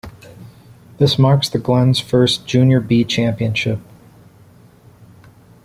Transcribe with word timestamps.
This 0.97 1.19
marks 1.19 1.47
the 1.47 1.59
Glens 1.59 1.99
first 1.99 2.47
Junior 2.47 2.79
"B" 2.79 3.03
Championship. 3.03 3.77